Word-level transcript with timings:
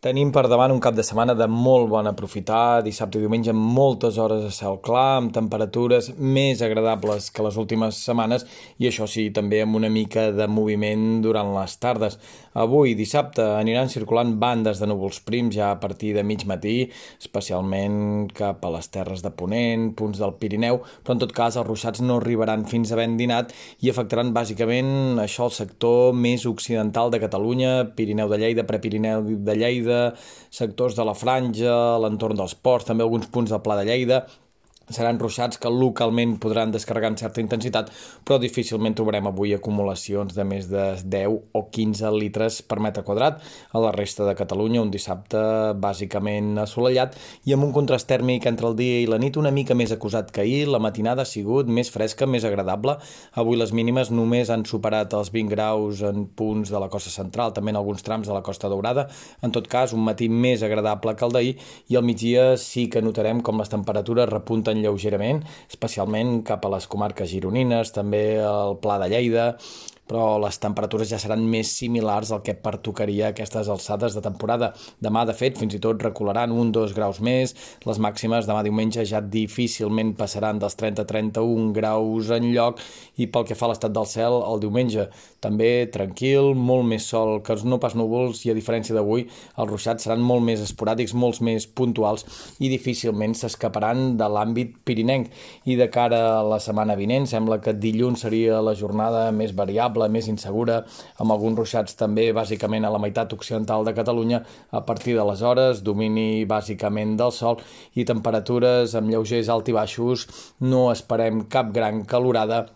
Tenim 0.00 0.30
per 0.32 0.46
davant 0.48 0.72
un 0.72 0.78
cap 0.80 0.94
de 0.96 1.04
setmana 1.04 1.34
de 1.36 1.44
molt 1.52 1.90
bon 1.92 2.06
aprofitar, 2.08 2.80
dissabte 2.80 3.18
i 3.18 3.20
diumenge 3.20 3.52
amb 3.52 3.66
moltes 3.76 4.16
hores 4.16 4.46
de 4.46 4.52
cel 4.56 4.78
clar, 4.80 5.18
amb 5.18 5.34
temperatures 5.36 6.06
més 6.16 6.62
agradables 6.64 7.26
que 7.28 7.44
les 7.44 7.58
últimes 7.60 7.98
setmanes 8.06 8.46
i 8.80 8.88
això 8.88 9.04
sí, 9.04 9.26
també 9.36 9.58
amb 9.60 9.76
una 9.76 9.90
mica 9.92 10.30
de 10.32 10.46
moviment 10.48 11.20
durant 11.20 11.52
les 11.52 11.74
tardes. 11.82 12.16
Avui, 12.56 12.94
dissabte, 12.96 13.44
aniran 13.58 13.92
circulant 13.92 14.32
bandes 14.40 14.80
de 14.80 14.88
núvols 14.88 15.20
prims 15.20 15.52
ja 15.58 15.68
a 15.74 15.76
partir 15.82 16.14
de 16.16 16.24
mig 16.24 16.46
matí, 16.48 16.88
especialment 17.20 18.32
cap 18.32 18.64
a 18.64 18.72
les 18.72 18.88
terres 18.88 19.20
de 19.20 19.34
Ponent, 19.36 19.90
punts 20.00 20.24
del 20.24 20.32
Pirineu, 20.40 20.80
però 21.04 21.18
en 21.18 21.22
tot 21.26 21.36
cas 21.36 21.60
els 21.60 21.68
ruixats 21.68 22.00
no 22.00 22.16
arribaran 22.22 22.64
fins 22.64 22.88
a 22.88 22.98
ben 23.02 23.18
dinat 23.20 23.52
i 23.84 23.92
afectaran 23.92 24.32
bàsicament 24.32 25.20
això 25.20 25.50
el 25.50 25.54
sector 25.60 26.16
més 26.16 26.48
occidental 26.48 27.12
de 27.12 27.20
Catalunya, 27.20 27.76
Pirineu 28.00 28.32
de 28.32 28.40
Lleida, 28.40 28.64
Prepirineu 28.64 29.28
de 29.44 29.60
Lleida, 29.60 29.89
Lleida, 29.90 30.14
sectors 30.50 30.96
de 30.96 31.04
la 31.04 31.14
Franja, 31.14 31.98
l'entorn 32.02 32.38
dels 32.38 32.54
ports, 32.54 32.86
també 32.86 33.04
alguns 33.04 33.28
punts 33.30 33.50
del 33.50 33.62
Pla 33.64 33.76
de 33.80 33.86
Lleida, 33.88 34.24
seran 34.90 35.18
ruixats 35.20 35.58
que 35.60 35.70
localment 35.70 36.36
podran 36.42 36.72
descarregar 36.74 37.12
en 37.12 37.18
certa 37.18 37.40
intensitat, 37.42 37.90
però 38.26 38.38
difícilment 38.42 38.96
trobarem 38.98 39.28
avui 39.30 39.54
acumulacions 39.54 40.34
de 40.34 40.44
més 40.44 40.68
de 40.70 40.84
10 41.02 41.54
o 41.54 41.62
15 41.70 42.10
litres 42.16 42.60
per 42.62 42.80
metre 42.82 43.04
quadrat. 43.06 43.40
A 43.72 43.82
la 43.82 43.92
resta 43.94 44.26
de 44.26 44.34
Catalunya, 44.38 44.82
un 44.82 44.90
dissabte 44.90 45.40
bàsicament 45.80 46.58
assolellat 46.64 47.16
i 47.46 47.54
amb 47.54 47.68
un 47.68 47.74
contrast 47.76 48.08
tèrmic 48.10 48.46
entre 48.50 48.70
el 48.70 48.76
dia 48.78 49.00
i 49.04 49.08
la 49.10 49.20
nit 49.22 49.38
una 49.40 49.52
mica 49.54 49.76
més 49.78 49.94
acusat 49.94 50.32
que 50.34 50.42
ahir. 50.44 50.66
La 50.70 50.82
matinada 50.82 51.22
ha 51.22 51.28
sigut 51.28 51.70
més 51.70 51.90
fresca, 51.92 52.26
més 52.26 52.44
agradable. 52.44 52.96
Avui 53.38 53.58
les 53.60 53.72
mínimes 53.76 54.10
només 54.10 54.50
han 54.50 54.66
superat 54.66 55.14
els 55.16 55.30
20 55.34 55.54
graus 55.54 56.02
en 56.06 56.26
punts 56.26 56.70
de 56.70 56.80
la 56.82 56.90
costa 56.92 57.12
central, 57.14 57.54
també 57.54 57.74
en 57.74 57.80
alguns 57.80 58.02
trams 58.06 58.28
de 58.28 58.34
la 58.34 58.42
costa 58.42 58.68
daurada. 58.68 59.06
En 59.42 59.54
tot 59.54 59.68
cas, 59.70 59.94
un 59.94 60.04
matí 60.04 60.28
més 60.28 60.64
agradable 60.66 61.14
que 61.16 61.26
el 61.26 61.34
d'ahir 61.36 61.54
i 61.88 61.98
al 61.98 62.06
migdia 62.06 62.56
sí 62.60 62.88
que 62.90 63.02
notarem 63.04 63.42
com 63.44 63.60
les 63.60 63.70
temperatures 63.72 64.28
repunten 64.30 64.79
lleugerament, 64.84 65.42
especialment 65.70 66.40
cap 66.46 66.64
a 66.64 66.72
les 66.74 66.88
comarques 66.90 67.30
gironines, 67.30 67.92
també 67.96 68.24
el 68.42 68.76
Pla 68.82 68.98
de 69.02 69.10
Lleida, 69.12 69.46
però 70.10 70.40
les 70.42 70.58
temperatures 70.58 71.12
ja 71.12 71.20
seran 71.22 71.44
més 71.46 71.70
similars 71.78 72.32
al 72.34 72.42
que 72.42 72.56
pertocaria 72.58 73.28
a 73.28 73.34
aquestes 73.34 73.70
alçades 73.70 74.16
de 74.16 74.22
temporada. 74.24 74.72
Demà, 74.98 75.22
de 75.28 75.36
fet, 75.38 75.58
fins 75.60 75.76
i 75.76 75.80
tot 75.82 76.02
recularan 76.02 76.50
un 76.50 76.72
2 76.74 76.94
graus 76.96 77.20
més, 77.22 77.54
les 77.86 78.00
màximes 78.02 78.48
demà 78.48 78.64
diumenge 78.66 79.04
ja 79.06 79.22
difícilment 79.22 80.16
passaran 80.18 80.58
dels 80.58 80.74
30-31 80.80 81.70
graus 81.76 82.32
en 82.34 82.50
lloc 82.50 82.82
i 83.22 83.28
pel 83.30 83.46
que 83.46 83.54
fa 83.54 83.68
a 83.68 83.72
l'estat 83.72 83.94
del 83.94 84.08
cel, 84.10 84.40
el 84.50 84.62
diumenge 84.62 85.06
també 85.40 85.86
tranquil, 85.94 86.52
molt 86.58 86.88
més 86.90 87.06
sol 87.06 87.38
que 87.46 87.56
no 87.64 87.78
pas 87.80 87.94
núvols 87.94 88.42
i 88.46 88.50
a 88.50 88.56
diferència 88.56 88.96
d'avui 88.96 89.26
els 89.28 89.70
ruixats 89.70 90.06
seran 90.06 90.22
molt 90.24 90.44
més 90.44 90.62
esporàdics, 90.64 91.14
molts 91.14 91.40
més 91.44 91.66
puntuals 91.66 92.26
i 92.58 92.70
difícilment 92.72 93.36
s'escaparan 93.36 94.16
de 94.20 94.28
l'àmbit 94.28 94.74
pirinenc. 94.84 95.30
I 95.70 95.76
de 95.78 95.88
cara 95.92 96.20
a 96.40 96.44
la 96.46 96.60
setmana 96.62 96.96
vinent, 96.98 97.28
sembla 97.30 97.60
que 97.62 97.76
dilluns 97.76 98.24
seria 98.24 98.60
la 98.64 98.74
jornada 98.78 99.28
més 99.34 99.54
variable 99.56 99.99
variable, 100.00 100.08
més 100.08 100.28
insegura, 100.28 100.84
amb 101.18 101.32
alguns 101.32 101.58
ruixats 101.58 101.96
també 101.96 102.32
bàsicament 102.32 102.84
a 102.84 102.90
la 102.90 102.98
meitat 102.98 103.32
occidental 103.32 103.84
de 103.84 103.94
Catalunya 103.94 104.42
a 104.72 104.80
partir 104.84 105.16
de 105.16 105.24
les 105.24 105.42
hores, 105.42 105.82
domini 105.82 106.44
bàsicament 106.46 107.16
del 107.16 107.32
sol 107.32 107.60
i 107.94 108.04
temperatures 108.04 108.94
amb 108.94 109.10
lleugers 109.10 109.48
alt 109.48 109.68
i 109.68 109.72
baixos, 109.72 110.26
no 110.60 110.90
esperem 110.92 111.46
cap 111.48 111.72
gran 111.72 112.04
calorada 112.04 112.66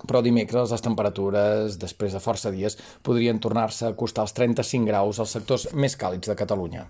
però 0.00 0.22
dimecres 0.24 0.70
les 0.72 0.80
temperatures, 0.80 1.76
després 1.76 2.14
de 2.14 2.20
força 2.24 2.50
dies, 2.50 2.78
podrien 3.04 3.38
tornar-se 3.38 3.90
a 3.90 3.92
costar 3.92 4.24
els 4.24 4.32
35 4.32 4.88
graus 4.88 5.20
als 5.20 5.36
sectors 5.36 5.68
més 5.74 5.96
càlids 6.00 6.30
de 6.30 6.38
Catalunya. 6.38 6.86